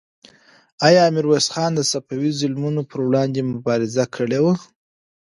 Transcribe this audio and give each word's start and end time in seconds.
آیا 0.87 1.03
میرویس 1.15 1.47
خان 1.53 1.71
د 1.75 1.81
صفوي 1.91 2.31
ظلمونو 2.39 2.81
پر 2.89 2.99
وړاندې 3.07 3.41
مبارزه 3.51 4.03
کړې 4.15 4.39
وه؟ 4.43 4.53